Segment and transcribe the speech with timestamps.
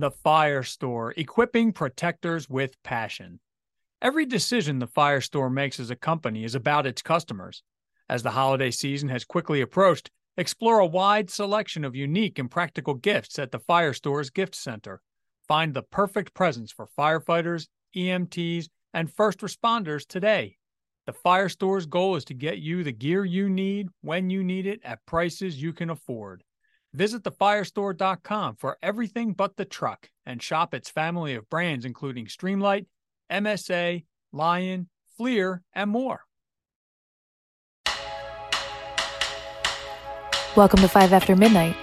[0.00, 3.38] The Fire Store, equipping protectors with passion.
[4.00, 7.62] Every decision the Fire Store makes as a company is about its customers.
[8.08, 12.94] As the holiday season has quickly approached, explore a wide selection of unique and practical
[12.94, 15.02] gifts at the Fire Store's Gift Center.
[15.46, 20.56] Find the perfect presents for firefighters, EMTs, and first responders today.
[21.04, 24.64] The Fire Store's goal is to get you the gear you need when you need
[24.64, 26.42] it at prices you can afford.
[26.92, 32.86] Visit thefirestore.com for everything but the truck and shop its family of brands including Streamlight,
[33.30, 36.22] MSA, Lion, FLIR, and more.
[40.56, 41.76] Welcome to 5 After Midnight.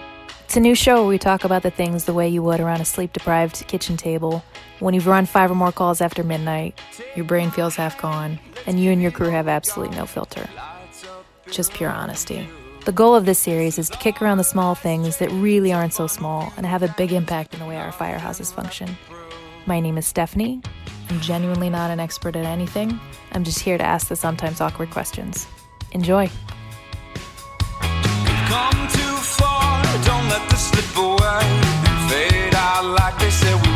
[0.44, 2.82] It's a new show where we talk about the things the way you would around
[2.82, 4.44] a sleep deprived kitchen table.
[4.80, 6.78] When you've run five or more calls after midnight,
[7.16, 10.50] your brain feels half gone, and you and your crew have absolutely no filter.
[11.50, 12.48] Just pure honesty.
[12.88, 15.94] The goal of this series is to kick around the small things that really aren't
[15.94, 18.98] so small and have a big impact in the way our firehouses function.
[19.66, 20.62] My name is Stephanie.
[21.10, 22.98] I'm genuinely not an expert at anything.
[23.34, 25.48] I'm just here to ask the sometimes awkward questions.
[25.92, 26.30] Enjoy.
[28.48, 29.84] come too far.
[30.06, 31.42] Don't let this slip away.
[32.08, 33.72] Fade out like they said we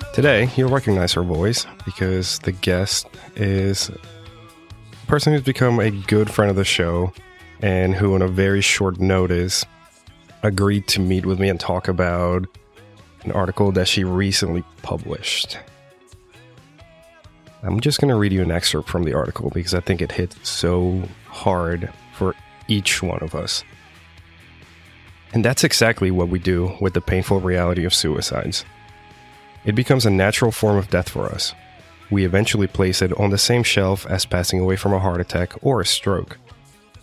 [0.00, 0.14] would.
[0.14, 3.98] Today, you'll recognize her voice because the guest is a
[5.12, 7.12] person who's become a good friend of the show
[7.60, 9.62] and who, on a very short notice,
[10.42, 12.46] agreed to meet with me and talk about
[13.24, 15.58] an article that she recently published.
[17.62, 20.12] I'm just going to read you an excerpt from the article because I think it
[20.12, 22.34] hit so hard for
[22.66, 23.64] each one of us.
[25.34, 28.64] And that's exactly what we do with the painful reality of suicides.
[29.66, 31.52] It becomes a natural form of death for us.
[32.12, 35.54] We eventually place it on the same shelf as passing away from a heart attack
[35.62, 36.36] or a stroke.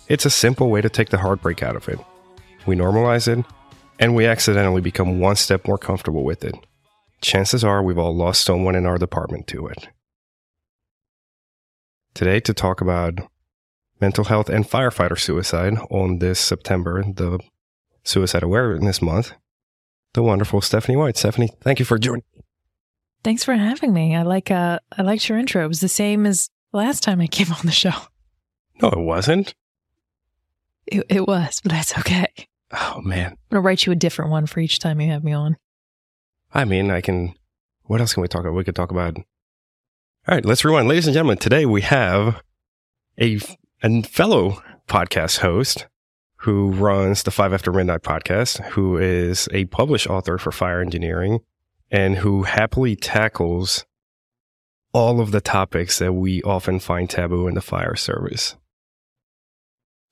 [0.07, 1.99] It's a simple way to take the heartbreak out of it.
[2.67, 3.43] We normalize it,
[3.97, 6.53] and we accidentally become one step more comfortable with it.
[7.21, 9.87] Chances are we've all lost someone in our department to it.
[12.14, 13.17] Today, to talk about
[13.99, 17.39] mental health and firefighter suicide on this September, the
[18.03, 19.33] Suicide Awareness Month,
[20.14, 21.17] the wonderful Stephanie White.
[21.17, 22.21] Stephanie, thank you for joining.
[23.23, 24.15] Thanks for having me.
[24.15, 25.63] I like uh I liked your intro.
[25.63, 27.91] It was the same as last time I came on the show.
[28.81, 29.53] No, it wasn't.
[30.87, 32.27] It, it was, but that's okay.
[32.71, 33.31] Oh, man.
[33.31, 35.58] I'm gonna write you a different one for each time you have me on.
[36.53, 37.35] I mean, I can.
[37.83, 38.53] What else can we talk about?
[38.53, 39.17] We could talk about.
[39.17, 40.87] All right, let's rewind.
[40.87, 42.41] Ladies and gentlemen, today we have
[43.19, 43.39] a,
[43.83, 45.87] a fellow podcast host
[46.37, 51.39] who runs the Five After Midnight podcast, who is a published author for fire engineering,
[51.92, 53.86] and who happily tackles
[54.94, 58.55] all of the topics that we often find taboo in the fire service.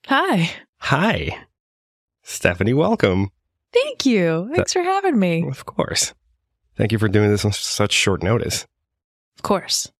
[0.06, 0.50] Hi.
[0.80, 1.46] Hi,
[2.22, 3.30] Stephanie, welcome.
[3.72, 4.50] Thank you.
[4.54, 5.46] Thanks for having me.
[5.46, 6.14] Of course.
[6.76, 8.66] Thank you for doing this on such short notice.
[9.36, 9.90] Of course.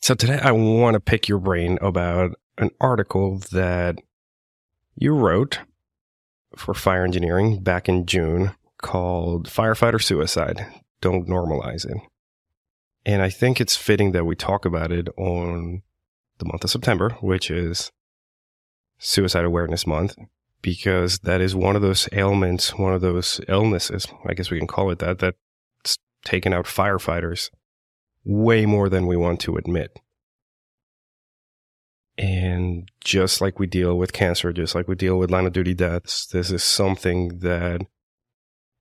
[0.00, 3.98] So today I want to pick your brain about an article that
[4.94, 5.58] you wrote
[6.56, 10.66] for fire engineering back in June called Firefighter Suicide.
[11.02, 11.98] Don't normalize it.
[13.04, 15.82] And I think it's fitting that we talk about it on
[16.38, 17.92] the month of September, which is
[18.98, 20.16] Suicide Awareness Month,
[20.62, 24.68] because that is one of those ailments, one of those illnesses, I guess we can
[24.68, 27.50] call it that, that's taken out firefighters
[28.24, 29.98] way more than we want to admit.
[32.16, 35.74] And just like we deal with cancer, just like we deal with line of duty
[35.74, 37.80] deaths, this is something that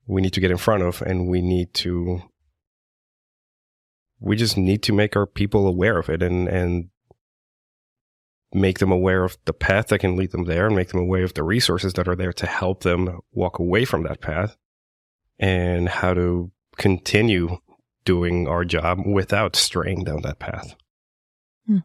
[0.07, 2.21] we need to get in front of and we need to
[4.19, 6.89] we just need to make our people aware of it and and
[8.53, 11.23] make them aware of the path that can lead them there and make them aware
[11.23, 14.57] of the resources that are there to help them walk away from that path
[15.39, 17.57] and how to continue
[18.03, 20.75] doing our job without straying down that path.
[21.65, 21.77] Hmm.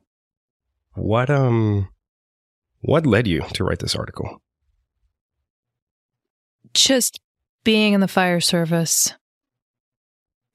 [0.95, 1.89] What um
[2.81, 4.43] what led you to write this article?
[6.75, 7.21] Just
[7.67, 9.13] being in the fire service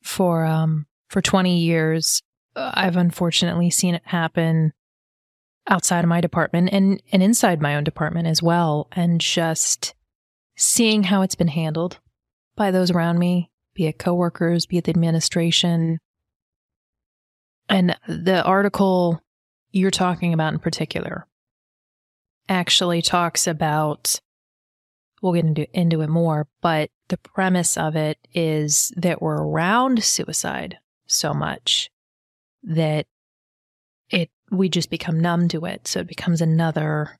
[0.01, 2.21] for um for 20 years,
[2.55, 4.71] I've unfortunately seen it happen
[5.67, 9.93] outside of my department and and inside my own department as well and just
[10.55, 11.99] seeing how it's been handled
[12.55, 15.99] by those around me, be it coworkers, be it the administration.
[17.67, 19.19] And the article
[19.71, 21.27] you're talking about in particular
[22.47, 24.21] actually talks about
[25.21, 30.01] we'll get into, into it more, but the premise of it is that we're around
[30.01, 30.77] suicide
[31.07, 31.91] so much
[32.63, 33.05] that
[34.09, 35.87] it we just become numb to it.
[35.87, 37.19] So it becomes another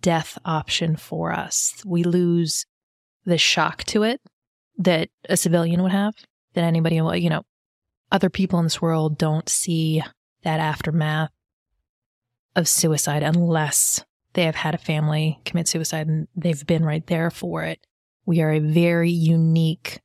[0.00, 1.82] death option for us.
[1.86, 2.66] We lose
[3.24, 4.20] the shock to it
[4.76, 6.14] that a civilian would have,
[6.52, 7.44] that anybody, you know,
[8.12, 10.02] other people in this world don't see
[10.42, 11.30] that aftermath
[12.54, 17.30] of suicide unless they have had a family commit suicide and they've been right there
[17.30, 17.80] for it.
[18.28, 20.00] We are a very unique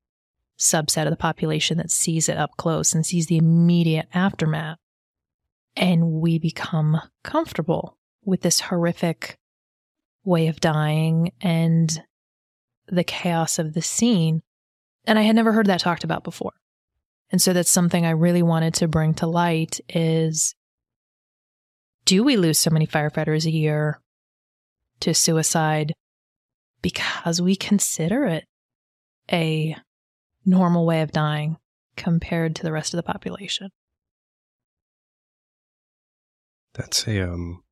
[0.58, 4.78] subset of the population that sees it up close and sees the immediate aftermath.
[5.76, 9.38] And we become comfortable with this horrific
[10.24, 12.02] way of dying and
[12.88, 14.42] the chaos of the scene.
[15.04, 16.54] And I had never heard that talked about before.
[17.30, 20.56] And so that's something I really wanted to bring to light is
[22.06, 24.00] do we lose so many firefighters a year
[25.02, 25.92] to suicide
[26.84, 28.44] because we consider it
[29.32, 29.76] a
[30.46, 31.58] normal way of dying
[31.96, 33.72] compared to the rest of the population?
[36.76, 37.64] That's a um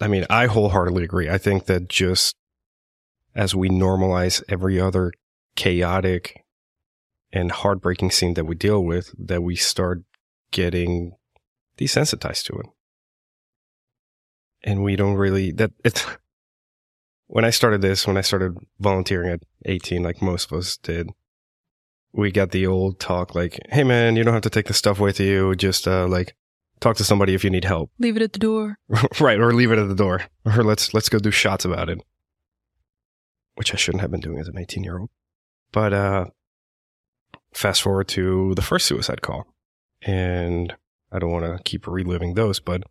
[0.00, 1.28] I mean, I wholeheartedly agree.
[1.28, 2.36] I think that just
[3.34, 5.12] as we normalize every other
[5.56, 6.44] chaotic
[7.32, 10.02] and heartbreaking scene that we deal with, that we start
[10.50, 11.12] getting
[11.78, 12.66] desensitized to it.
[14.62, 16.04] And we don't really that it's
[17.26, 21.10] when I started this, when I started volunteering at 18, like most of us did,
[22.12, 24.98] we got the old talk like, hey man, you don't have to take the stuff
[24.98, 25.54] with you.
[25.54, 26.34] Just uh, like
[26.80, 27.90] talk to somebody if you need help.
[27.98, 28.78] Leave it at the door.
[29.20, 29.38] right.
[29.38, 30.22] Or leave it at the door.
[30.44, 32.02] Or let's let's go do shots about it.
[33.56, 35.10] Which I shouldn't have been doing as an 18 year old.
[35.72, 36.26] But uh
[37.52, 39.46] fast forward to the first suicide call.
[40.02, 40.74] And
[41.12, 42.82] I don't want to keep reliving those, but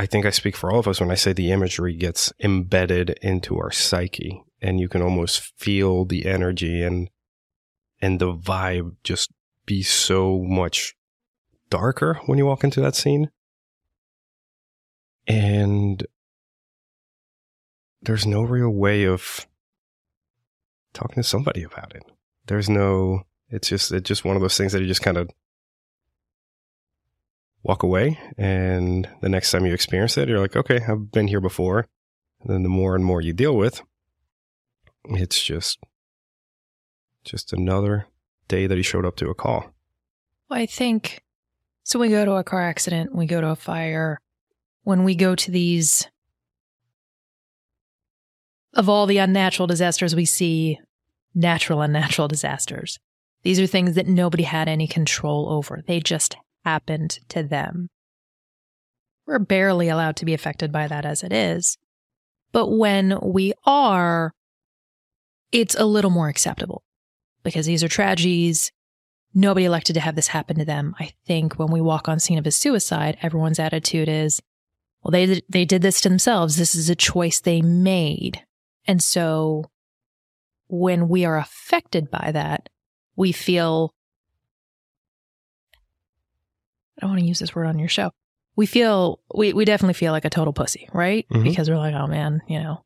[0.00, 3.10] I think I speak for all of us when I say the imagery gets embedded
[3.20, 7.10] into our psyche and you can almost feel the energy and
[8.00, 9.30] and the vibe just
[9.66, 10.94] be so much
[11.68, 13.30] darker when you walk into that scene.
[15.26, 16.06] And
[18.00, 19.46] there's no real way of
[20.94, 22.04] talking to somebody about it.
[22.46, 25.28] There's no it's just it's just one of those things that you just kind of
[27.62, 31.40] walk away and the next time you experience it you're like okay i've been here
[31.40, 31.86] before
[32.40, 33.82] and then the more and more you deal with
[35.04, 35.78] it's just
[37.24, 38.06] just another
[38.48, 39.72] day that he showed up to a call
[40.50, 41.22] I think
[41.84, 41.98] so.
[41.98, 44.18] We go to a car accident, we go to a fire.
[44.82, 46.08] When we go to these,
[48.74, 50.80] of all the unnatural disasters we see,
[51.34, 52.98] natural unnatural disasters,
[53.42, 55.82] these are things that nobody had any control over.
[55.86, 57.88] They just happened to them.
[59.26, 61.76] We're barely allowed to be affected by that as it is.
[62.52, 64.32] But when we are,
[65.52, 66.82] it's a little more acceptable
[67.42, 68.72] because these are tragedies
[69.34, 70.94] nobody elected to have this happen to them.
[70.98, 74.40] I think when we walk on scene of a suicide, everyone's attitude is,
[75.02, 76.56] well, they they did this to themselves.
[76.56, 78.44] This is a choice they made.
[78.86, 79.70] And so
[80.68, 82.68] when we are affected by that,
[83.16, 83.92] we feel
[87.00, 88.10] I don't want to use this word on your show.
[88.56, 91.26] We feel we we definitely feel like a total pussy, right?
[91.30, 91.44] Mhm.
[91.44, 92.84] Because we're like, oh man, you know,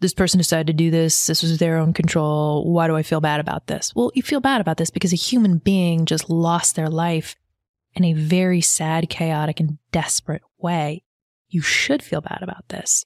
[0.00, 1.26] this person decided to do this.
[1.26, 2.70] This was their own control.
[2.72, 3.92] Why do I feel bad about this?
[3.94, 7.36] Well, you feel bad about this because a human being just lost their life
[7.94, 11.04] in a very sad, chaotic, and desperate way.
[11.48, 13.04] You should feel bad about this.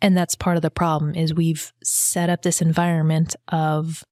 [0.00, 4.04] And that's part of the problem is we've set up this environment of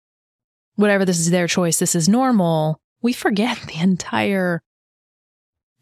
[0.76, 2.80] whatever this is their choice, this is normal.
[3.02, 4.62] We forget the entire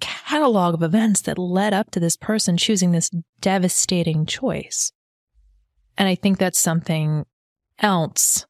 [0.00, 4.92] catalog of events that led up to this person choosing this devastating choice.
[5.96, 7.24] And I think that's something
[7.80, 8.46] else,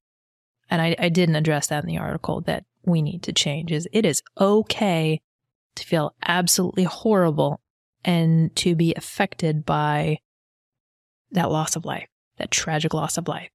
[0.70, 3.88] and I, I didn't address that in the article, that we need to change is
[3.92, 5.20] it is okay
[5.76, 7.60] to feel absolutely horrible
[8.04, 10.18] and to be affected by
[11.30, 13.50] that loss of life, that tragic loss of life.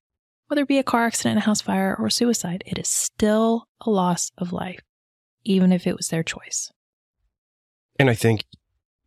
[0.48, 3.90] Whether it be a car accident, a house fire, or suicide, it is still a
[3.90, 4.82] loss of life,
[5.44, 6.72] even if it was their choice.
[8.00, 8.46] And i think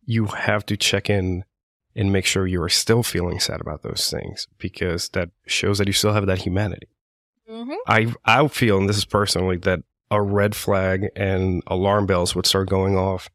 [0.05, 1.43] you have to check in
[1.95, 5.87] and make sure you are still feeling sad about those things because that shows that
[5.87, 6.87] you still have that humanity
[7.49, 7.73] mm-hmm.
[7.87, 12.45] I I feel, and this is personally, that a red flag and alarm bells would
[12.45, 13.29] start going off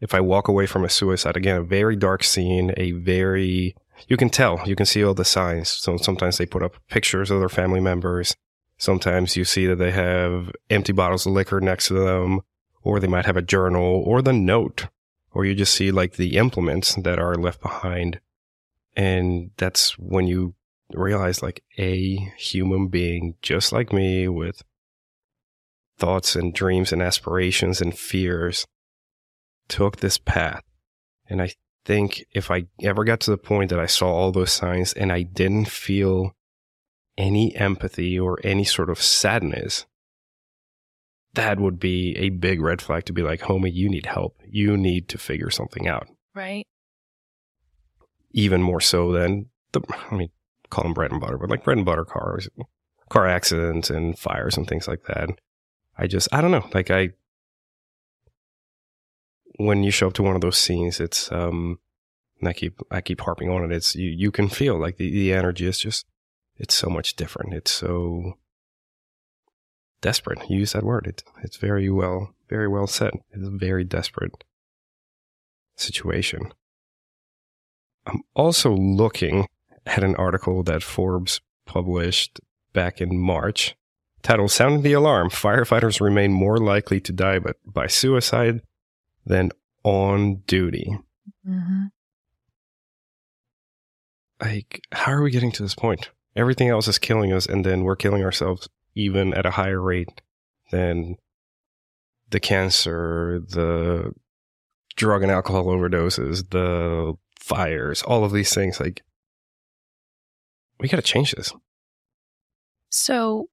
[0.00, 1.36] if I walk away from a suicide.
[1.36, 3.74] Again, a very dark scene, a very
[4.06, 5.68] you can tell, you can see all the signs.
[5.68, 8.36] So sometimes they put up pictures of their family members.
[8.78, 12.40] Sometimes you see that they have empty bottles of liquor next to them,
[12.88, 14.86] or they might have a journal or the note,
[15.32, 18.18] or you just see like the implements that are left behind.
[18.96, 20.54] And that's when you
[20.94, 24.62] realize like a human being just like me with
[25.98, 28.66] thoughts and dreams and aspirations and fears
[29.68, 30.62] took this path.
[31.28, 31.50] And I
[31.84, 35.12] think if I ever got to the point that I saw all those signs and
[35.12, 36.34] I didn't feel
[37.18, 39.84] any empathy or any sort of sadness,
[41.34, 44.40] that would be a big red flag to be like, homie, you need help.
[44.48, 46.08] You need to figure something out.
[46.34, 46.66] Right.
[48.32, 49.80] Even more so than the,
[50.10, 50.30] I mean,
[50.70, 52.48] call them bread and butter, but like bread and butter cars,
[53.08, 55.30] car accidents and fires and things like that.
[55.96, 56.68] I just, I don't know.
[56.72, 57.10] Like I,
[59.56, 61.78] when you show up to one of those scenes, it's, um,
[62.40, 63.74] and I keep, I keep harping on it.
[63.74, 66.06] It's, you, you can feel like the, the energy is just,
[66.56, 67.54] it's so much different.
[67.54, 68.34] It's so
[70.00, 70.38] desperate.
[70.48, 71.06] You use that word.
[71.06, 73.12] It's, it's very well, very well said.
[73.32, 74.44] It's a very desperate
[75.76, 76.52] situation.
[78.06, 79.46] I'm also looking
[79.86, 82.40] at an article that Forbes published
[82.72, 83.76] back in March
[84.22, 88.62] titled Sounding the Alarm Firefighters Remain More Likely to Die by, by Suicide
[89.26, 89.50] Than
[89.84, 90.98] On Duty.
[91.46, 91.86] Mm-hmm.
[94.40, 96.10] Like, how are we getting to this point?
[96.36, 100.20] Everything else is killing us, and then we're killing ourselves even at a higher rate
[100.72, 101.16] than
[102.30, 104.12] the cancer, the
[104.96, 108.80] drug and alcohol overdoses, the fires, all of these things.
[108.80, 109.02] Like,
[110.80, 111.52] we got to change this.
[112.90, 113.48] So,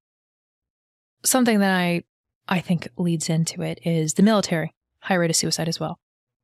[1.24, 2.04] something that I
[2.48, 6.00] I think leads into it is the military high rate of suicide as well.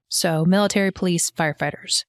[0.09, 2.05] So, military, police, firefighters,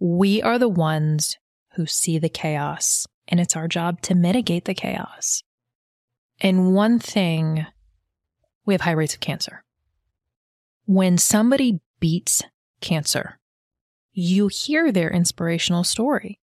[0.00, 1.36] we are the ones
[1.74, 5.42] who see the chaos, and it's our job to mitigate the chaos.
[6.40, 7.66] And one thing,
[8.64, 9.64] we have high rates of cancer.
[10.86, 12.42] When somebody beats
[12.80, 13.38] cancer,
[14.12, 16.38] you hear their inspirational story.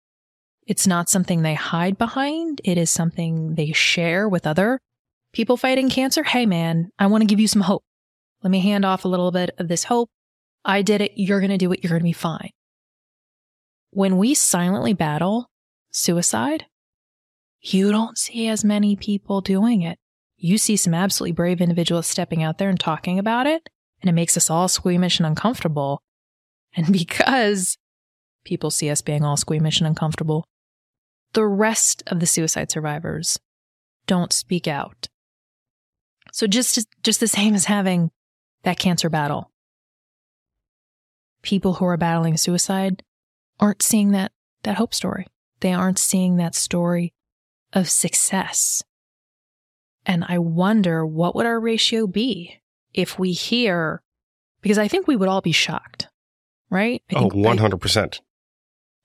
[0.65, 2.61] It's not something they hide behind.
[2.63, 4.79] It is something they share with other
[5.31, 6.23] people fighting cancer.
[6.23, 7.83] Hey, man, I want to give you some hope.
[8.43, 10.09] Let me hand off a little bit of this hope.
[10.65, 11.13] I did it.
[11.15, 11.83] You're going to do it.
[11.83, 12.51] You're going to be fine.
[13.91, 15.49] When we silently battle
[15.91, 16.65] suicide,
[17.73, 19.99] you don't see as many people doing it.
[20.37, 23.69] You see some absolutely brave individuals stepping out there and talking about it,
[24.01, 26.01] and it makes us all squeamish and uncomfortable.
[26.75, 27.77] And because
[28.45, 30.47] people see us being all squeamish and uncomfortable,
[31.33, 33.39] the rest of the suicide survivors
[34.05, 35.09] don't speak out.
[36.31, 38.11] So just just the same as having
[38.63, 39.51] that cancer battle.
[41.41, 43.03] People who are battling suicide
[43.59, 44.31] aren't seeing that
[44.63, 45.27] that hope story.
[45.61, 47.13] They aren't seeing that story
[47.73, 48.83] of success.
[50.05, 52.61] And I wonder what would our ratio be
[52.93, 54.01] if we hear
[54.61, 56.07] because I think we would all be shocked,
[56.69, 57.01] right?
[57.09, 58.19] I Oh, 100%.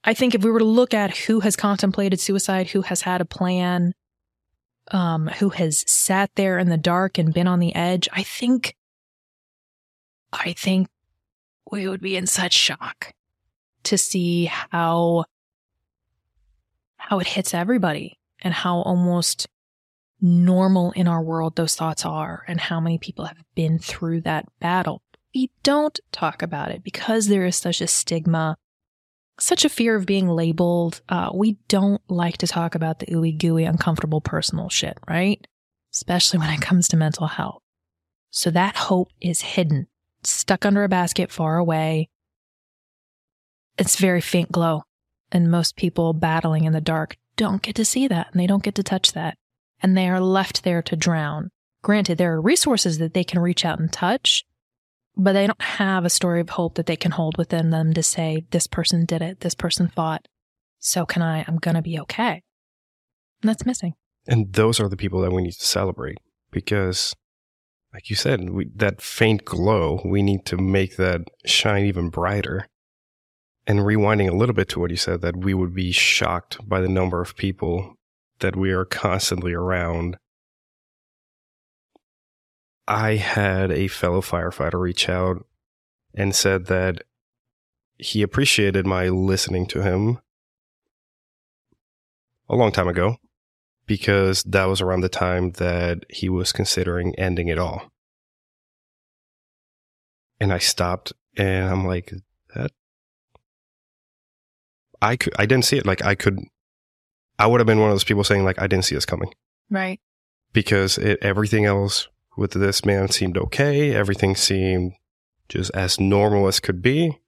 [0.03, 3.21] I think if we were to look at who has contemplated suicide, who has had
[3.21, 3.93] a plan,
[4.91, 8.75] um, who has sat there in the dark and been on the edge, I think,
[10.33, 10.89] I think
[11.71, 13.13] we would be in such shock
[13.83, 15.25] to see how,
[16.97, 19.47] how it hits everybody and how almost
[20.21, 24.45] normal in our world those thoughts are and how many people have been through that
[24.59, 25.01] battle.
[25.33, 28.55] We don't talk about it because there is such a stigma
[29.39, 31.01] such a fear of being labeled.
[31.09, 35.45] Uh, we don't like to talk about the ooey gooey, uncomfortable personal shit, right?
[35.93, 37.61] Especially when it comes to mental health.
[38.31, 39.87] So that hope is hidden,
[40.23, 42.09] stuck under a basket far away.
[43.77, 44.83] It's very faint glow.
[45.31, 48.63] And most people battling in the dark don't get to see that and they don't
[48.63, 49.37] get to touch that.
[49.81, 51.49] And they are left there to drown.
[51.81, 54.45] Granted, there are resources that they can reach out and touch,
[55.17, 58.01] but they don't have a story of hope that they can hold within them to
[58.01, 60.25] say, this person did it, this person fought.
[60.79, 61.43] So can I?
[61.47, 62.41] I'm going to be okay.
[63.41, 63.93] And that's missing.
[64.25, 66.17] And those are the people that we need to celebrate
[66.51, 67.13] because,
[67.93, 72.67] like you said, we, that faint glow, we need to make that shine even brighter.
[73.65, 76.81] And rewinding a little bit to what you said, that we would be shocked by
[76.81, 77.95] the number of people
[78.39, 80.17] that we are constantly around.
[82.87, 85.45] I had a fellow firefighter reach out
[86.13, 87.03] and said that
[87.97, 90.19] he appreciated my listening to him
[92.49, 93.17] a long time ago
[93.85, 97.91] because that was around the time that he was considering ending it all.
[100.39, 102.13] And I stopped and I'm like,
[102.55, 102.71] that
[105.03, 105.85] I could I didn't see it.
[105.85, 106.39] Like I could
[107.37, 109.33] I would have been one of those people saying like I didn't see this coming.
[109.69, 109.99] Right.
[110.53, 112.07] Because it, everything else
[112.37, 113.93] with this man seemed okay.
[113.93, 114.93] Everything seemed
[115.49, 117.19] just as normal as could be.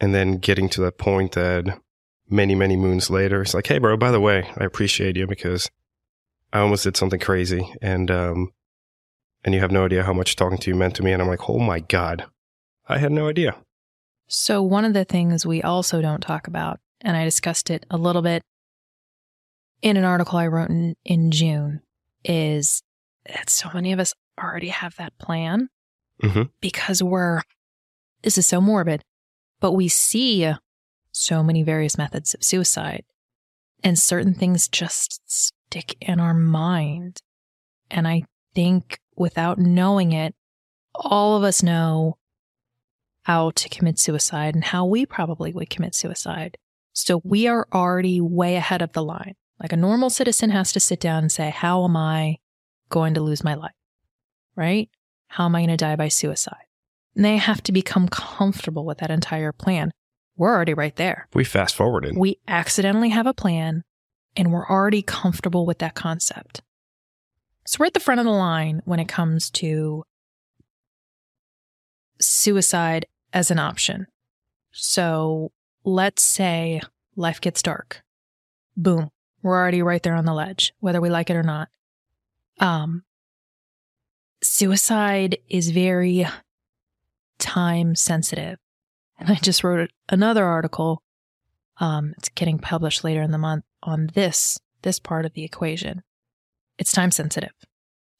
[0.00, 1.80] And then getting to that point that
[2.28, 5.70] many, many moons later, it's like, hey, bro, by the way, I appreciate you because
[6.52, 7.72] I almost did something crazy.
[7.80, 8.52] And, um,
[9.44, 11.12] and you have no idea how much talking to you meant to me.
[11.12, 12.26] And I'm like, oh my God,
[12.88, 13.56] I had no idea.
[14.28, 17.96] So, one of the things we also don't talk about, and I discussed it a
[17.96, 18.42] little bit
[19.82, 21.82] in an article I wrote in, in June
[22.24, 22.82] is
[23.26, 25.68] that so many of us already have that plan
[26.22, 26.50] Mhm.
[26.60, 27.42] because we're,
[28.22, 29.02] this is so morbid,
[29.60, 30.50] but we see
[31.12, 33.04] so many various methods of suicide
[33.84, 37.20] and certain things just stick in our mind.
[37.90, 38.24] And I
[38.54, 40.34] think without knowing it,
[40.94, 42.16] all of us know
[43.24, 46.56] how to commit suicide and how we probably would commit suicide.
[46.96, 49.34] So we are already way ahead of the line.
[49.60, 52.38] Like a normal citizen has to sit down and say, How am I
[52.88, 53.74] going to lose my life?
[54.56, 54.88] Right?
[55.28, 56.64] How am I going to die by suicide?
[57.14, 59.90] And they have to become comfortable with that entire plan.
[60.38, 61.28] We're already right there.
[61.34, 62.16] We fast forwarded.
[62.16, 63.84] We accidentally have a plan
[64.34, 66.62] and we're already comfortable with that concept.
[67.66, 70.04] So we're at the front of the line when it comes to
[72.18, 74.06] suicide as an option.
[74.72, 75.52] So
[75.86, 76.80] let's say
[77.14, 78.02] life gets dark.
[78.76, 79.10] Boom.
[79.42, 81.68] We're already right there on the ledge, whether we like it or not.
[82.58, 83.04] Um,
[84.42, 86.26] suicide is very
[87.38, 88.58] time sensitive.
[89.18, 91.02] And I just wrote another article.
[91.78, 96.02] Um, it's getting published later in the month on this, this part of the equation.
[96.78, 97.52] It's time sensitive.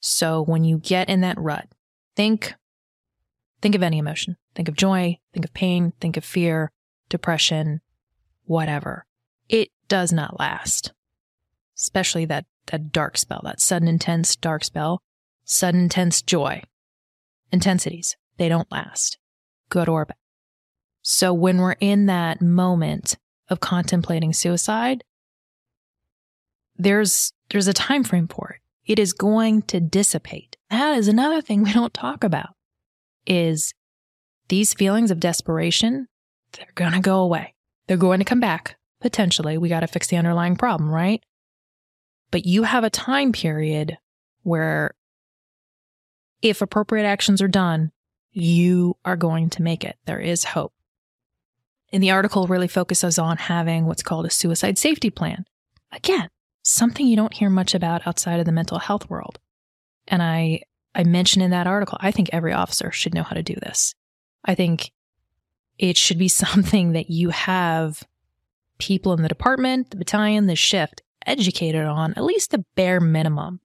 [0.00, 1.66] So when you get in that rut,
[2.14, 2.54] think,
[3.61, 4.37] think of any emotion.
[4.54, 6.70] Think of joy, think of pain, think of fear,
[7.08, 7.80] depression,
[8.44, 9.06] whatever.
[9.48, 10.92] It does not last.
[11.76, 15.02] Especially that, that dark spell, that sudden intense dark spell,
[15.44, 16.62] sudden intense joy.
[17.52, 19.18] Intensities, they don't last.
[19.68, 20.16] Good or bad.
[21.02, 23.16] So when we're in that moment
[23.48, 25.04] of contemplating suicide,
[26.76, 28.60] there's there's a time frame for it.
[28.90, 30.56] It is going to dissipate.
[30.70, 32.50] That is another thing we don't talk about.
[33.26, 33.72] Is
[34.48, 36.08] these feelings of desperation,
[36.56, 37.54] they're going to go away.
[37.86, 39.58] They're going to come back potentially.
[39.58, 41.22] We got to fix the underlying problem, right?
[42.30, 43.99] But you have a time period
[44.42, 44.95] where
[46.42, 47.92] if appropriate actions are done,
[48.32, 49.97] you are going to make it.
[50.06, 50.73] There is hope.
[51.92, 55.47] And the article really focuses on having what's called a suicide safety plan.
[55.92, 56.28] Again,
[56.62, 59.38] something you don't hear much about outside of the mental health world.
[60.08, 60.62] And I,
[60.95, 63.95] I mentioned in that article, I think every officer should know how to do this.
[64.45, 64.92] I think
[65.78, 68.02] it should be something that you have
[68.78, 73.60] people in the department, the battalion, the shift educated on at least the bare minimum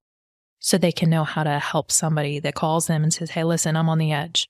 [0.59, 3.75] so they can know how to help somebody that calls them and says, Hey, listen,
[3.75, 4.47] I'm on the edge.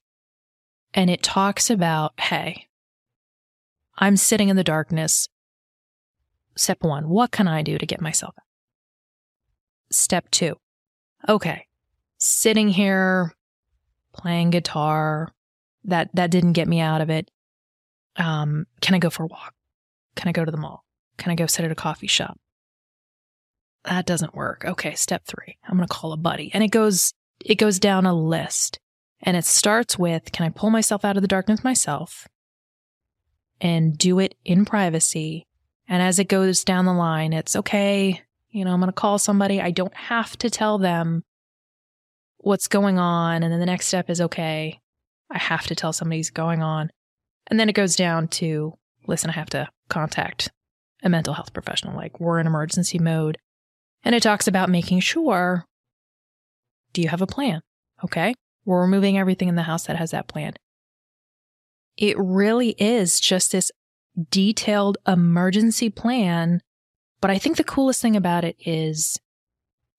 [0.93, 2.67] And it talks about, Hey,
[3.97, 5.27] I'm sitting in the darkness.
[6.55, 8.45] Step one, what can I do to get myself out?
[9.89, 10.57] Step two,
[11.27, 11.65] okay,
[12.17, 13.33] sitting here
[14.13, 15.33] playing guitar,
[15.85, 17.31] that, that didn't get me out of it.
[18.17, 19.53] Um, can I go for a walk?
[20.15, 20.83] Can I go to the mall?
[21.17, 22.37] Can I go sit at a coffee shop?
[23.85, 24.63] That doesn't work.
[24.65, 26.51] Okay, step three, I'm going to call a buddy.
[26.53, 28.79] And it goes, it goes down a list
[29.21, 32.27] and it starts with, can I pull myself out of the darkness myself?
[33.61, 35.45] and do it in privacy.
[35.87, 39.19] And as it goes down the line, it's okay, you know, I'm going to call
[39.19, 39.61] somebody.
[39.61, 41.23] I don't have to tell them
[42.37, 43.43] what's going on.
[43.43, 44.79] And then the next step is okay,
[45.29, 46.89] I have to tell somebody's going on.
[47.51, 48.73] And then it goes down to
[49.05, 50.49] listen, I have to contact
[51.03, 53.37] a mental health professional, like we're in emergency mode.
[54.03, 55.65] And it talks about making sure
[56.93, 57.61] do you have a plan?
[58.03, 58.33] Okay.
[58.65, 60.53] We're removing everything in the house that has that plan
[61.97, 63.71] it really is just this
[64.29, 66.61] detailed emergency plan.
[67.21, 69.19] But I think the coolest thing about it is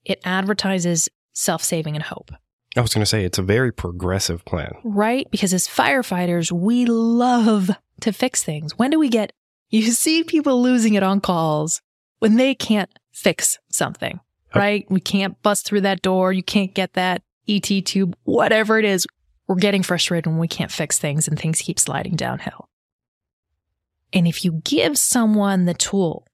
[0.05, 2.33] it advertises self saving and hope.
[2.77, 4.75] I was going to say it's a very progressive plan.
[4.83, 5.31] Right?
[5.31, 8.79] Because as firefighters, we love to fix things.
[8.79, 9.33] When do we get,
[9.71, 11.81] you see people losing it on calls
[12.19, 14.21] when they can't fix something,
[14.55, 14.87] right?
[14.91, 16.33] We can't bust through that door.
[16.33, 19.07] You can't get that ET tube, whatever it is.
[19.49, 22.69] We're getting frustrated when we can't fix things and things keep sliding downhill.
[24.13, 26.27] And if you give someone the tool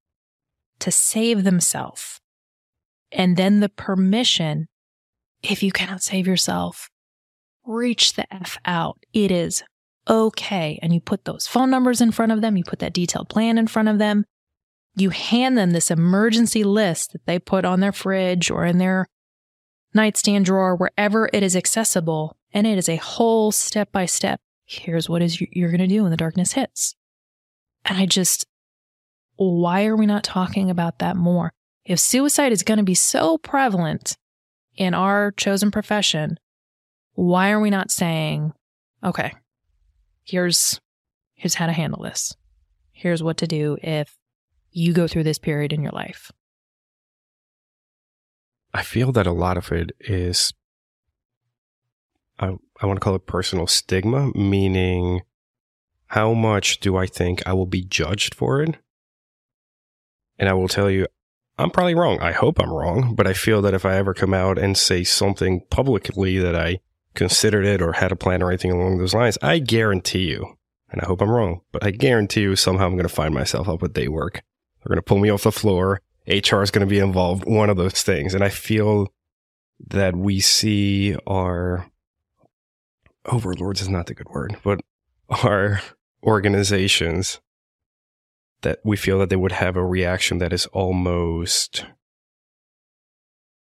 [0.80, 2.20] to save themselves
[3.10, 4.68] and then the permission,
[5.42, 6.88] if you cannot save yourself,
[7.64, 8.98] reach the F out.
[9.12, 9.62] It is
[10.08, 10.78] okay.
[10.82, 13.58] And you put those phone numbers in front of them, you put that detailed plan
[13.58, 14.24] in front of them,
[14.96, 19.06] you hand them this emergency list that they put on their fridge or in their
[19.94, 22.36] nightstand drawer, wherever it is accessible.
[22.52, 24.40] And it is a whole step by step.
[24.64, 26.94] Here's what is you're going to do when the darkness hits.
[27.84, 28.46] And I just,
[29.36, 31.52] why are we not talking about that more?
[31.84, 34.16] If suicide is going to be so prevalent
[34.78, 36.38] in our chosen profession,
[37.14, 38.52] why are we not saying,
[39.04, 39.32] okay,
[40.22, 40.80] here's,
[41.34, 42.34] here's how to handle this.
[42.92, 44.16] Here's what to do if
[44.70, 46.30] you go through this period in your life.
[48.72, 50.52] I feel that a lot of it is,
[52.38, 55.22] I, I want to call it personal stigma, meaning
[56.06, 58.76] how much do I think I will be judged for it?
[60.38, 61.08] And I will tell you,
[61.58, 62.20] I'm probably wrong.
[62.20, 65.02] I hope I'm wrong, but I feel that if I ever come out and say
[65.02, 66.78] something publicly that I
[67.14, 70.56] considered it or had a plan or anything along those lines, I guarantee you,
[70.90, 73.68] and I hope I'm wrong, but I guarantee you somehow I'm going to find myself
[73.68, 74.34] up with day work.
[74.34, 76.00] They're going to pull me off the floor.
[76.28, 78.34] HR is going to be involved, one of those things.
[78.34, 79.12] And I feel
[79.88, 81.90] that we see our
[83.24, 84.80] oh, overlords is not the good word, but
[85.44, 85.80] our
[86.22, 87.40] organizations
[88.62, 91.84] that we feel that they would have a reaction that is almost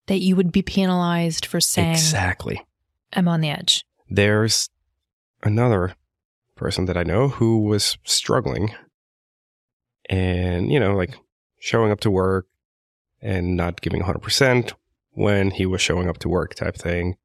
[0.07, 2.65] That you would be penalized for saying, exactly.
[3.13, 3.85] I'm on the edge.
[4.09, 4.69] There's
[5.43, 5.95] another
[6.57, 8.75] person that I know who was struggling
[10.09, 11.17] and, you know, like
[11.61, 12.47] showing up to work
[13.23, 14.73] and not giving 100%
[15.13, 17.17] when he was showing up to work type thing.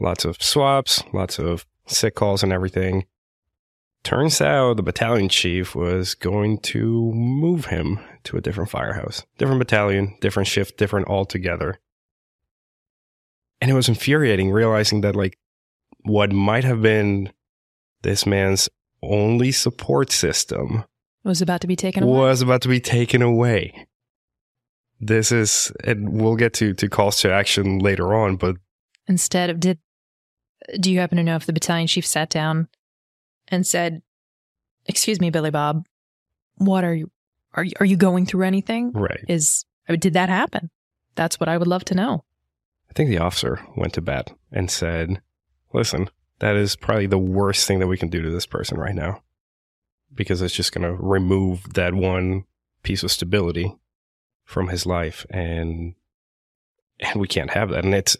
[0.00, 3.06] Lots of swaps, lots of sick calls and everything.
[4.04, 9.24] Turns out the battalion chief was going to move him to a different firehouse.
[9.38, 11.78] Different battalion, different shift, different altogether.
[13.62, 15.38] And it was infuriating realizing that, like,
[16.02, 17.32] what might have been
[18.02, 18.68] this man's
[19.02, 20.84] only support system
[21.24, 22.18] Was about to be taken away.
[22.18, 23.86] was about to be taken away.
[25.00, 28.56] This is, and we'll get to, to calls to action later on, but
[29.06, 29.78] Instead of did
[30.80, 32.68] do you happen to know if the battalion chief sat down
[33.48, 34.02] and said,
[34.86, 35.86] "Excuse me, Billy Bob,
[36.56, 37.10] what are you
[37.54, 38.92] are you, are you going through anything?
[38.92, 39.24] right.
[39.28, 40.70] Is did that happen?
[41.14, 42.24] That's what I would love to know."
[42.90, 45.20] I think the officer went to bat and said,
[45.72, 48.94] listen, that is probably the worst thing that we can do to this person right
[48.94, 49.22] now
[50.14, 52.44] because it's just going to remove that one
[52.82, 53.74] piece of stability
[54.44, 55.94] from his life and
[57.00, 58.16] and we can't have that and it's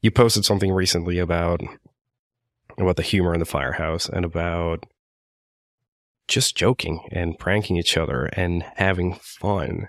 [0.00, 1.60] you posted something recently about
[2.80, 4.86] about the humor in the firehouse and about
[6.28, 9.88] just joking and pranking each other and having fun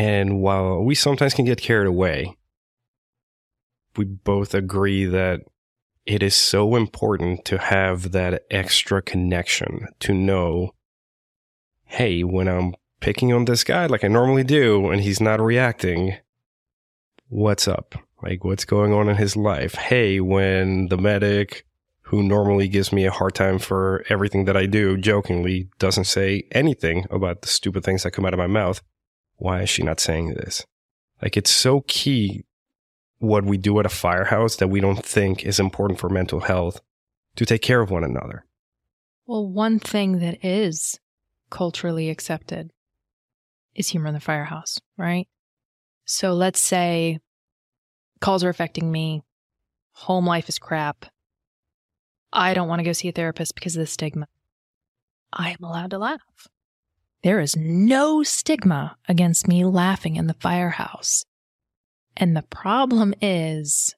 [0.00, 2.34] and while we sometimes can get carried away,
[3.98, 5.40] we both agree that
[6.06, 10.70] it is so important to have that extra connection to know,
[11.84, 16.16] hey, when I'm picking on this guy like I normally do and he's not reacting,
[17.28, 17.94] what's up?
[18.22, 19.74] Like, what's going on in his life?
[19.74, 21.64] Hey, when the medic
[22.02, 26.44] who normally gives me a hard time for everything that I do jokingly doesn't say
[26.50, 28.82] anything about the stupid things that come out of my mouth
[29.40, 30.64] why is she not saying this?
[31.20, 32.44] Like it's so key
[33.18, 36.80] what we do at a firehouse that we don't think is important for mental health
[37.36, 38.44] to take care of one another.
[39.26, 41.00] Well, one thing that is
[41.50, 42.70] culturally accepted
[43.74, 45.26] is humor in the firehouse, right?
[46.04, 47.18] So let's say
[48.20, 49.22] calls are affecting me,
[49.92, 51.06] home life is crap.
[52.32, 54.26] I don't want to go see a therapist because of the stigma.
[55.32, 56.20] I am allowed to laugh.
[57.22, 61.24] There is no stigma against me laughing in the firehouse.
[62.16, 63.94] And the problem is,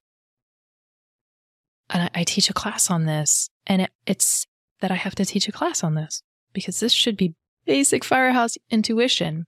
[1.90, 4.46] and I, I teach a class on this, and it, it's
[4.80, 8.58] that I have to teach a class on this because this should be basic firehouse
[8.70, 9.46] intuition.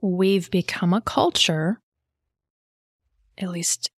[0.00, 1.80] We've become a culture,
[3.38, 3.90] at least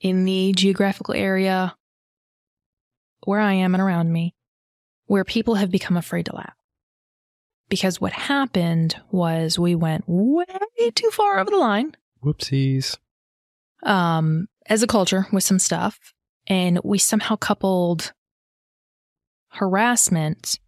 [0.00, 1.76] in the geographical area
[3.24, 4.34] where I am and around me,
[5.06, 6.54] where people have become afraid to laugh.
[7.68, 10.44] Because what happened was we went way
[10.94, 12.96] too far over the line Whoopsies.
[13.84, 15.98] um, as a culture with some stuff,
[16.46, 18.12] and we somehow coupled
[19.48, 20.58] harassment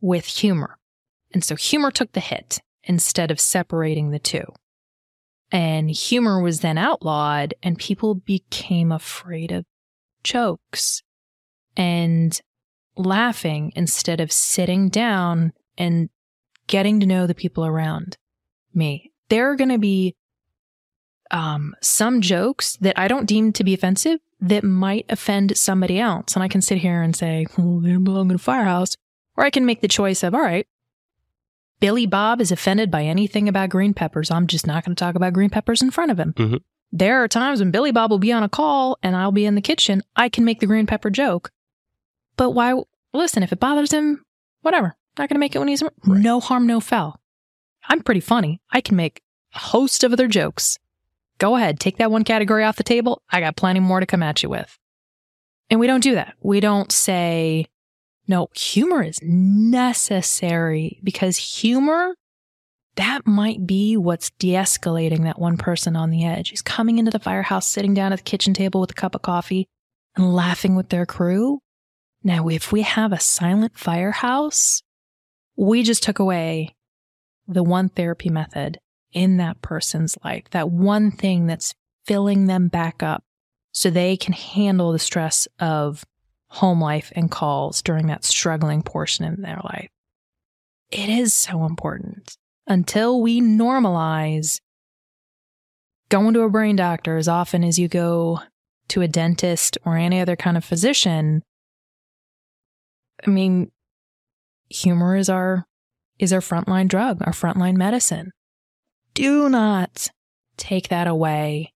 [0.00, 0.78] with humor.
[1.32, 4.44] And so humor took the hit instead of separating the two.
[5.52, 9.66] And humor was then outlawed, and people became afraid of
[10.24, 11.02] jokes
[11.76, 12.40] and
[12.96, 16.08] laughing instead of sitting down and
[16.66, 18.16] getting to know the people around
[18.74, 19.12] me.
[19.28, 20.14] There are going to be
[21.30, 26.34] um, some jokes that I don't deem to be offensive that might offend somebody else.
[26.34, 28.96] And I can sit here and say, well, they don't belong in a firehouse.
[29.36, 30.66] Or I can make the choice of, all right,
[31.82, 34.30] Billy Bob is offended by anything about green peppers.
[34.30, 36.32] I'm just not going to talk about green peppers in front of him.
[36.34, 36.60] Mhm.
[36.92, 39.56] There are times when Billy Bob will be on a call and I'll be in
[39.56, 40.00] the kitchen.
[40.14, 41.50] I can make the green pepper joke.
[42.36, 42.80] But why?
[43.12, 44.24] Listen, if it bothers him,
[44.60, 44.94] whatever.
[45.18, 47.20] Not going to make it when he's no harm, no foul.
[47.88, 48.60] I'm pretty funny.
[48.70, 49.20] I can make
[49.52, 50.78] a host of other jokes.
[51.38, 53.22] Go ahead, take that one category off the table.
[53.28, 54.78] I got plenty more to come at you with.
[55.68, 56.34] And we don't do that.
[56.40, 57.66] We don't say,
[58.28, 62.14] no, humor is necessary because humor
[62.96, 66.50] that might be what's de escalating that one person on the edge.
[66.50, 69.22] He's coming into the firehouse, sitting down at the kitchen table with a cup of
[69.22, 69.66] coffee
[70.14, 71.60] and laughing with their crew.
[72.22, 74.82] Now, if we have a silent firehouse,
[75.56, 76.74] we just took away
[77.48, 78.78] the one therapy method
[79.12, 83.24] in that person's life, that one thing that's filling them back up
[83.72, 86.04] so they can handle the stress of
[86.52, 89.88] home life and calls during that struggling portion in their life.
[90.90, 92.36] It is so important
[92.66, 94.60] until we normalize
[96.10, 98.40] going to a brain doctor as often as you go
[98.88, 101.42] to a dentist or any other kind of physician.
[103.26, 103.70] I mean,
[104.68, 105.64] humor is our
[106.18, 108.30] is our frontline drug, our frontline medicine.
[109.14, 110.08] Do not
[110.58, 111.71] take that away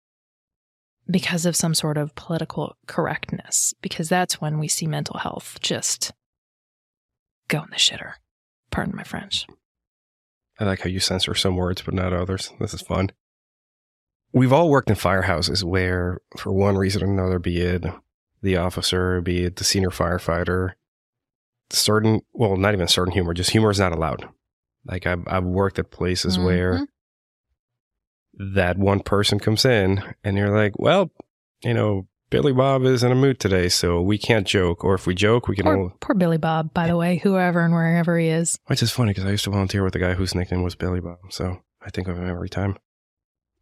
[1.10, 6.12] because of some sort of political correctness, because that's when we see mental health just
[7.48, 8.14] go in the shitter.
[8.70, 9.46] Pardon my French.
[10.58, 12.52] I like how you censor some words but not others.
[12.58, 13.10] This is fun.
[14.32, 17.84] We've all worked in firehouses where, for one reason or another, be it
[18.42, 20.72] the officer, be it the senior firefighter,
[21.70, 24.28] certain, well, not even certain humor, just humor is not allowed.
[24.84, 26.86] Like I've, I've worked at places where Mhm.
[28.36, 31.10] That one person comes in and you're like, well,
[31.62, 34.84] you know, Billy Bob is in a mood today, so we can't joke.
[34.84, 35.92] Or if we joke, we can Poor, all.
[36.00, 38.58] poor Billy Bob, by the way, whoever and wherever he is.
[38.66, 41.00] Which is funny because I used to volunteer with a guy whose nickname was Billy
[41.00, 42.76] Bob, so I think of him every time.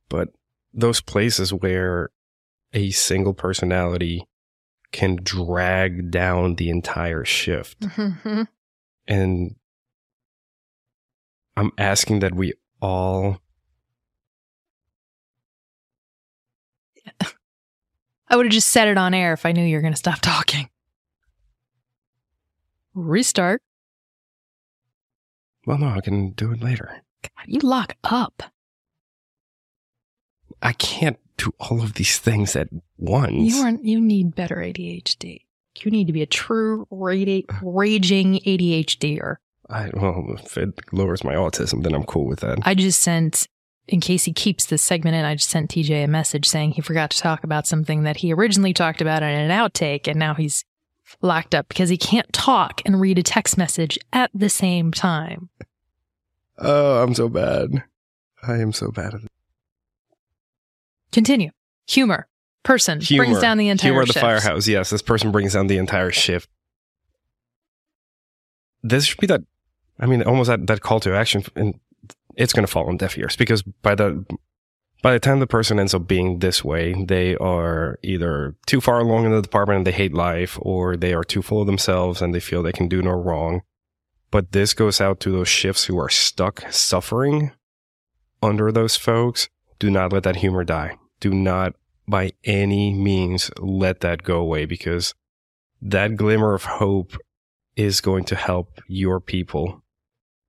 [0.08, 0.30] But
[0.72, 2.10] those places where
[2.72, 4.26] a single personality
[4.92, 8.42] can drag down the entire shift, mm-hmm.
[9.06, 9.56] and
[11.56, 13.40] I'm asking that we all
[18.34, 19.96] I would have just said it on air if I knew you were going to
[19.96, 20.68] stop talking.
[22.92, 23.62] Restart.
[25.64, 27.04] well no, I can do it later.
[27.22, 28.42] God, you lock up.
[30.60, 33.54] I can't do all of these things at once.
[33.54, 35.42] You are you need better ADHD.
[35.84, 39.36] You need to be a true radi- raging ADHDer.
[39.70, 42.58] I, well, if it lowers my autism, then I'm cool with that.
[42.62, 43.46] I just sent,
[43.86, 46.80] in case he keeps this segment in, I just sent TJ a message saying he
[46.80, 50.34] forgot to talk about something that he originally talked about in an outtake, and now
[50.34, 50.64] he's
[51.20, 55.50] locked up because he can't talk and read a text message at the same time.
[56.58, 57.84] oh, I'm so bad.
[58.46, 59.30] I am so bad at it.
[61.12, 61.50] Continue.
[61.88, 62.26] Humor.
[62.62, 64.22] Person brings down the entire Humor the shift.
[64.22, 64.66] firehouse.
[64.66, 66.48] Yes, this person brings down the entire shift.
[68.82, 69.42] This should be that.
[70.00, 71.78] I mean, almost that, that call to action, and
[72.36, 74.24] it's going to fall on deaf ears because by the
[75.04, 79.00] by the time the person ends up being this way, they are either too far
[79.00, 82.22] along in the department and they hate life, or they are too full of themselves
[82.22, 83.60] and they feel they can do no wrong.
[84.30, 87.52] But this goes out to those shifts who are stuck suffering
[88.42, 89.50] under those folks.
[89.78, 90.96] Do not let that humor die.
[91.20, 91.74] Do not
[92.08, 95.14] by any means let that go away because
[95.82, 97.18] that glimmer of hope
[97.76, 99.83] is going to help your people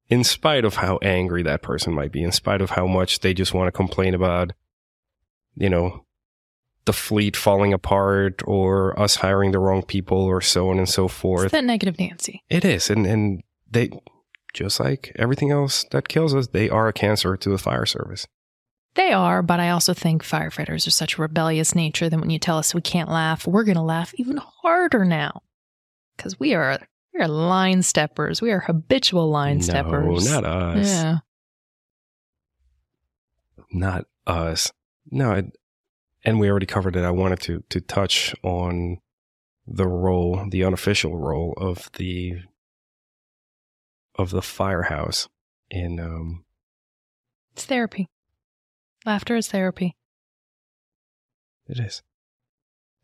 [0.09, 3.33] in spite of how angry that person might be, in spite of how much they
[3.33, 4.51] just want to complain about,
[5.55, 6.05] you know,
[6.85, 11.05] the fleet falling apart or us hiring the wrong people or so on and so
[11.05, 11.51] It's forth.
[11.51, 12.43] that negative Nancy.
[12.49, 12.91] It is.
[12.91, 13.89] And, and they,
[14.53, 18.27] just like everything else that kills us, they are a cancer to the fire service.
[18.93, 22.39] They are, but I also think firefighters are such a rebellious nature that when you
[22.39, 25.41] tell us we can't laugh, we're going to laugh even harder now.
[26.15, 26.77] Because we are
[27.15, 28.41] we are line steppers.
[28.41, 30.25] We are habitual line steppers.
[30.25, 30.87] No, not us.
[30.87, 31.17] Yeah.
[33.71, 34.71] not us.
[35.11, 35.49] No,
[36.23, 37.03] and we already covered it.
[37.05, 38.97] I wanted to to touch on
[39.67, 42.33] the role, the unofficial role of the
[44.15, 45.27] of the firehouse
[45.69, 46.43] in um
[47.53, 48.07] It's therapy.
[49.05, 49.95] Laughter is therapy.
[51.67, 52.01] it is.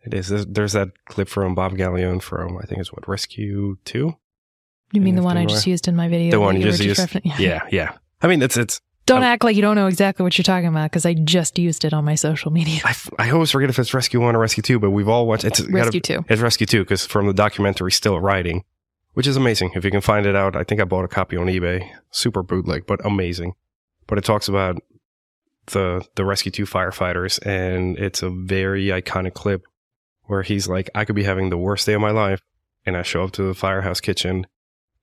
[0.03, 0.29] It is.
[0.29, 4.15] There's, there's that clip from Bob Gallione from I think it's what Rescue Two.
[4.93, 6.31] You mean the one I just used in my video?
[6.31, 6.99] The one you just used.
[6.99, 7.39] referencing?
[7.39, 7.93] Yeah, yeah.
[8.21, 8.81] I mean, it's it's.
[9.07, 11.83] Don't act like you don't know exactly what you're talking about because I just used
[11.85, 12.81] it on my social media.
[12.85, 15.27] I, f- I always forget if it's Rescue One or Rescue Two, but we've all
[15.27, 15.43] watched.
[15.43, 16.25] It's Rescue 2.
[16.29, 18.63] It's Rescue 2 because from the documentary Still Riding,
[19.13, 19.71] which is amazing.
[19.75, 21.89] If you can find it out, I think I bought a copy on eBay.
[22.11, 23.53] Super bootleg, but amazing.
[24.07, 24.77] But it talks about
[25.67, 29.63] the the Rescue 2 firefighters, and it's a very iconic clip
[30.31, 32.41] where he's like, I could be having the worst day of my life,
[32.85, 34.47] and I show up to the firehouse kitchen,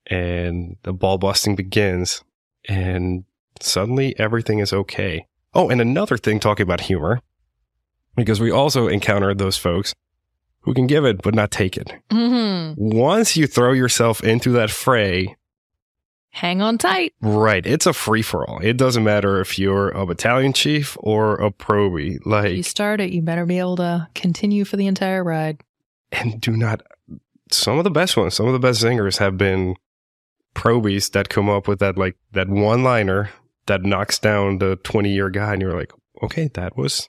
[0.07, 2.25] and the ball busting begins,
[2.67, 3.25] and
[3.61, 5.27] suddenly everything is okay.
[5.53, 7.21] Oh, and another thing talking about humor,
[8.17, 9.95] because we also encountered those folks
[10.61, 11.93] who can give it but not take it.
[12.09, 12.97] Mm-hmm.
[12.97, 15.37] Once you throw yourself into that fray,
[16.41, 17.13] hang on tight.
[17.21, 17.67] Right.
[17.67, 18.59] It's a free for all.
[18.63, 22.19] It doesn't matter if you're a battalion chief or a probie.
[22.25, 25.63] Like, you start it, you better be able to continue for the entire ride.
[26.13, 26.83] and do not.
[27.51, 29.75] Some of the best ones, some of the best singers have been
[30.55, 33.31] probies that come up with that, like, that one liner
[33.67, 35.53] that knocks down the 20 year guy.
[35.53, 37.09] And you're like, okay, that was,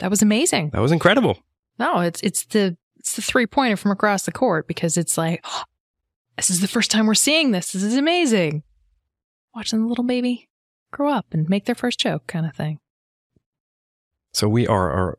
[0.00, 0.70] That was amazing.
[0.70, 1.38] that was incredible.
[1.78, 5.40] No, it's it's the it's the three pointer from across the court because it's like
[5.44, 5.62] "Oh,
[6.38, 7.72] this is the first time we're seeing this.
[7.72, 8.62] This is amazing.
[9.54, 10.48] Watching the little baby
[10.92, 12.78] grow up and make their first joke, kind of thing.
[14.32, 15.18] So we are our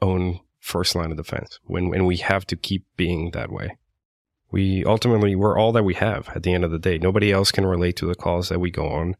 [0.00, 3.76] own first line of defense when, and we have to keep being that way.
[4.50, 6.96] We ultimately, we're all that we have at the end of the day.
[6.96, 9.16] Nobody else can relate to the calls that we go on.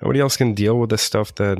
[0.00, 1.58] Nobody else can deal with the stuff that,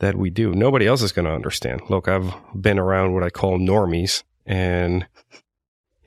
[0.00, 0.52] that we do.
[0.52, 1.80] Nobody else is going to understand.
[1.88, 5.06] Look, I've been around what I call normies and,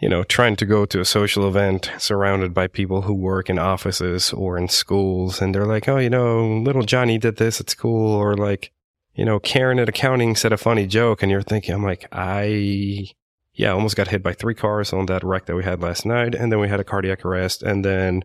[0.02, 3.60] you know, trying to go to a social event surrounded by people who work in
[3.60, 5.40] offices or in schools.
[5.40, 8.72] And they're like, oh, you know, little Johnny did this at school or like,
[9.14, 13.10] you know, Karen at accounting said a funny joke, and you're thinking, I'm like, I,
[13.54, 16.34] yeah, almost got hit by three cars on that wreck that we had last night,
[16.34, 18.24] and then we had a cardiac arrest, and then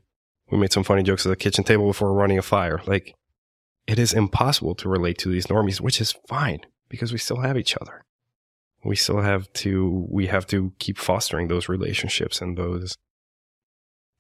[0.51, 2.81] we made some funny jokes at the kitchen table before running a fire.
[2.87, 3.15] Like,
[3.87, 7.59] it is impossible to relate to these normies, which is fine because we still have
[7.59, 8.06] each other.
[8.87, 12.97] We still have to, we have to keep fostering those relationships and those,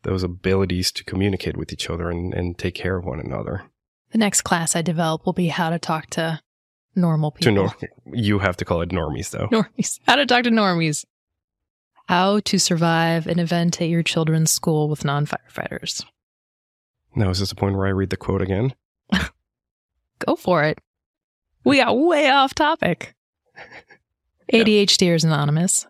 [0.03, 3.65] those abilities to communicate with each other and, and take care of one another.
[4.13, 6.41] The next class I develop will be how to talk to
[6.95, 7.55] normal To people.
[7.55, 7.75] nor-
[8.15, 9.49] you have to call it normies though.
[9.49, 9.99] normies.
[10.07, 11.05] How to talk to normies.
[12.09, 16.05] How to survive an event at your children's school with non firefighters.
[17.17, 18.75] Now, is this the point where I read the quote again?
[20.21, 20.79] Go for it.
[21.65, 23.15] We got way off topic.
[24.53, 25.87] ADHDers Anonymous.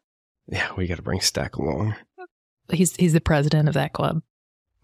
[0.48, 1.94] Yeah, we got to bring Stack along.
[2.70, 4.22] He's he's the president of that club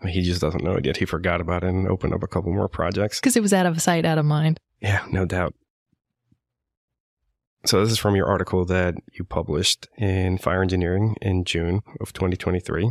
[0.07, 0.97] He just doesn't know it yet.
[0.99, 3.19] He forgot about it and opened up a couple more projects.
[3.21, 4.61] because it was out of sight, out of mind.
[4.81, 5.55] Yeah, no doubt.
[7.65, 12.13] So, this is from your article that you published in Fire Engineering in June of
[12.13, 12.91] 2023,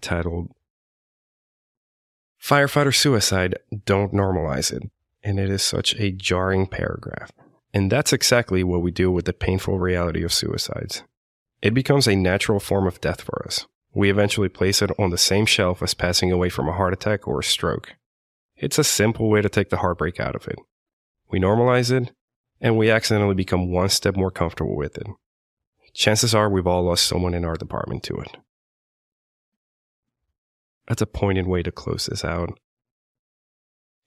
[0.00, 0.48] titled
[2.40, 4.90] Firefighter Suicide Don't Normalize It.
[5.22, 7.30] And it is such a jarring paragraph.
[7.74, 11.02] And that's exactly what we do with the painful reality of suicides.
[11.62, 13.66] It becomes a natural form of death for us.
[13.94, 17.26] We eventually place it on the same shelf as passing away from a heart attack
[17.26, 17.94] or a stroke.
[18.56, 20.58] It's a simple way to take the heartbreak out of it.
[21.30, 22.12] We normalize it,
[22.60, 25.06] and we accidentally become one step more comfortable with it.
[25.94, 28.36] Chances are we've all lost someone in our department to it.
[30.88, 32.58] That's a pointed way to close this out.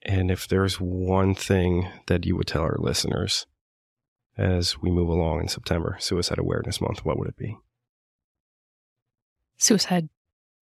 [0.02, 3.46] And if there's one thing that you would tell our listeners
[4.38, 7.56] as we move along in September, Suicide Awareness Month, what would it be?
[9.56, 10.08] Suicide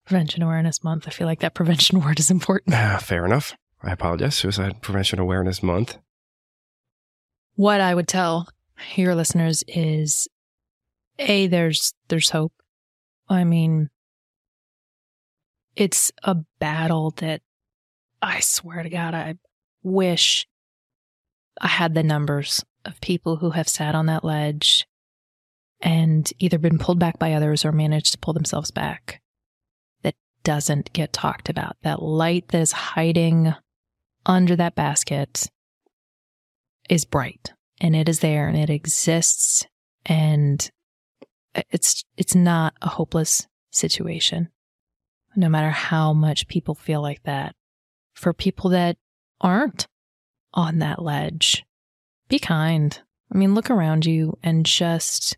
[0.07, 1.09] Prevention Awareness Month.
[1.09, 2.75] I feel like that prevention word is important.
[2.75, 3.55] Ah, fair enough.
[3.83, 4.37] I apologize.
[4.37, 5.99] Suicide Prevention Awareness Month.
[7.57, 8.49] What I would tell
[8.97, 10.29] your listeners is
[11.19, 12.53] A, there's there's hope.
[13.29, 13.91] I mean
[15.77, 17.43] it's a battle that
[18.23, 19.35] I swear to God, I
[19.83, 20.47] wish
[21.61, 24.87] I had the numbers of people who have sat on that ledge
[25.81, 29.21] and either been pulled back by others or managed to pull themselves back.
[30.03, 31.77] That doesn't get talked about.
[31.83, 33.55] That light that is hiding
[34.27, 35.49] under that basket
[36.89, 39.67] is bright and it is there and it exists
[40.07, 40.71] and
[41.71, 44.49] it's it's not a hopeless situation
[45.37, 47.55] no matter how much people feel like that
[48.15, 48.97] for people that
[49.41, 49.87] aren't
[50.53, 51.65] on that ledge
[52.35, 53.01] be kind
[53.33, 55.37] i mean look around you and just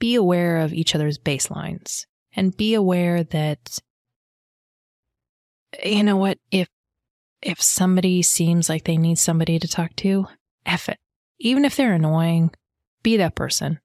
[0.00, 2.04] be aware of each other's baselines
[2.34, 3.78] and be aware that
[5.84, 6.68] you know what if
[7.44, 10.26] if somebody seems like they need somebody to talk to
[10.64, 10.98] F it.
[11.38, 12.50] Even if they're annoying,
[13.02, 13.80] be that person.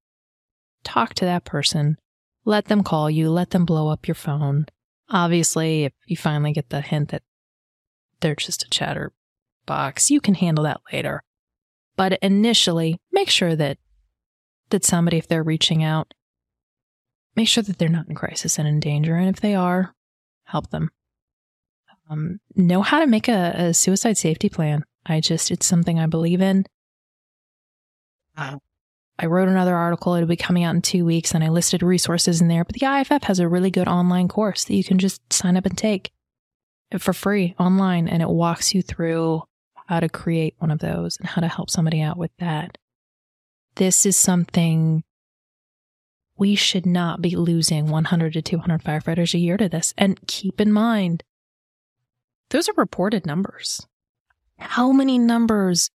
[0.84, 1.98] Talk to that person.
[2.46, 3.30] Let them call you.
[3.30, 4.66] Let them blow up your phone.
[5.10, 7.24] Obviously, if you finally get the hint that
[8.22, 11.22] they're just a chatterbox, you can handle that later.
[12.00, 13.78] But initially, make sure that
[14.70, 16.14] that somebody, if they're reaching out,
[17.36, 19.16] make sure that they're not in crisis and in danger.
[19.18, 19.94] And if they are,
[20.46, 20.92] help them.
[22.10, 24.86] Um, know how to make a, a suicide safety plan.
[25.06, 26.66] I just, it's something I believe in.
[29.20, 30.14] I wrote another article.
[30.14, 32.64] It'll be coming out in two weeks, and I listed resources in there.
[32.64, 35.66] But the IFF has a really good online course that you can just sign up
[35.66, 36.14] and take
[36.98, 39.44] for free online, and it walks you through
[39.90, 42.78] how to create one of those and how to help somebody out with that.
[43.74, 45.04] This is something
[46.38, 49.96] we should not be losing 100 to 200 firefighters a year to this.
[49.98, 51.24] And keep in mind,
[52.52, 53.88] those are reported numbers.
[54.60, 55.90] How many numbers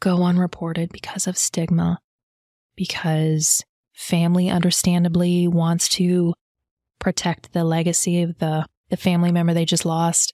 [0.00, 1.98] go unreported because of stigma?
[2.76, 3.62] Because
[3.92, 6.32] family understandably wants to
[6.98, 10.32] protect the legacy of the, the family member they just lost.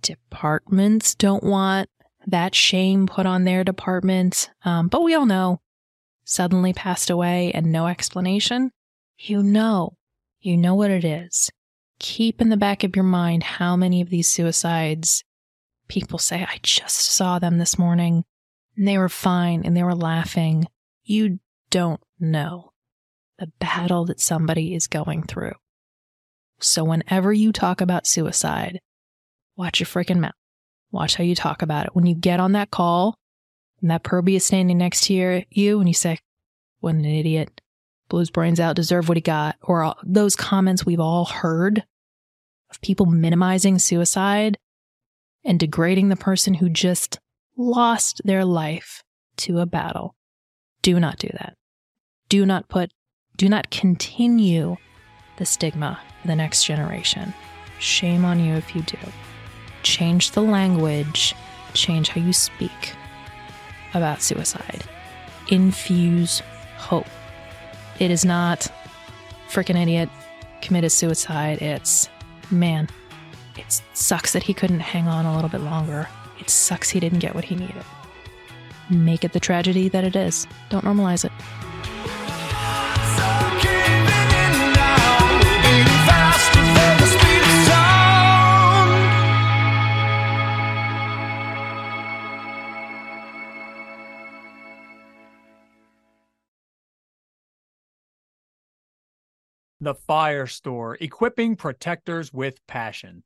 [0.00, 1.88] Departments don't want
[2.26, 4.50] that shame put on their department.
[4.64, 5.60] Um, but we all know
[6.24, 8.72] suddenly passed away and no explanation.
[9.18, 9.96] You know,
[10.40, 11.50] you know what it is.
[11.98, 15.24] Keep in the back of your mind how many of these suicides
[15.88, 18.24] people say, I just saw them this morning
[18.76, 20.66] and they were fine and they were laughing.
[21.04, 21.38] You
[21.70, 22.72] don't know
[23.38, 25.54] the battle that somebody is going through.
[26.58, 28.80] So whenever you talk about suicide,
[29.56, 30.32] watch your freaking mouth.
[30.92, 31.94] Watch how you talk about it.
[31.94, 33.18] When you get on that call
[33.80, 36.18] and that probie is standing next to you and you say,
[36.80, 37.60] what an idiot,
[38.08, 41.84] blew his brains out, deserve what he got, or all, those comments we've all heard
[42.70, 44.58] of people minimizing suicide
[45.44, 47.18] and degrading the person who just
[47.56, 49.02] lost their life
[49.36, 50.14] to a battle.
[50.82, 51.54] Do not do that.
[52.28, 52.92] Do not put,
[53.36, 54.76] do not continue
[55.36, 57.34] the stigma for the next generation.
[57.78, 58.98] Shame on you if you do
[59.82, 61.34] change the language,
[61.74, 62.94] change how you speak
[63.94, 64.84] about suicide.
[65.48, 66.40] Infuse
[66.76, 67.06] hope.
[67.98, 68.66] It is not
[69.48, 70.08] freaking idiot
[70.60, 71.62] committed suicide.
[71.62, 72.08] It's
[72.50, 72.88] man,
[73.56, 76.08] it sucks that he couldn't hang on a little bit longer.
[76.40, 77.84] It sucks he didn't get what he needed.
[78.90, 80.46] Make it the tragedy that it is.
[80.68, 81.32] Don't normalize it.
[99.86, 103.22] The Fire Store, equipping protectors with passion.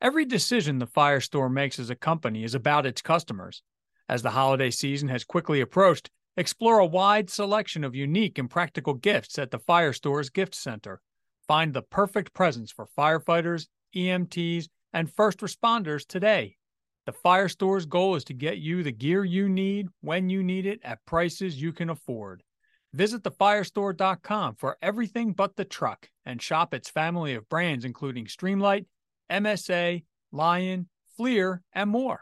[0.00, 3.62] Every decision the Fire Store makes as a company is about its customers.
[4.08, 8.94] As the holiday season has quickly approached, explore a wide selection of unique and practical
[8.94, 11.00] gifts at the Fire Store's Gift Center.
[11.46, 16.56] Find the perfect presents for firefighters, EMTs, and first responders today.
[17.06, 20.66] The Fire Store's goal is to get you the gear you need when you need
[20.66, 22.42] it at prices you can afford.
[22.94, 28.84] Visit thefirestore.com for everything but the truck and shop its family of brands, including Streamlight,
[29.30, 30.88] MSA, Lion,
[31.18, 32.20] FLIR, and more.